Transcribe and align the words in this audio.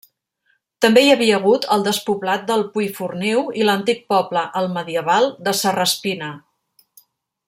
També 0.85 1.01
hi 1.07 1.11
havia 1.15 1.35
hagut 1.41 1.67
el 1.75 1.83
despoblat 1.87 2.47
de 2.47 2.57
Puiforniu 2.77 3.43
i 3.61 3.67
l'antic 3.69 4.03
poble, 4.15 4.47
altmedieval, 4.63 5.29
de 5.49 5.55
Serraspina. 5.63 6.35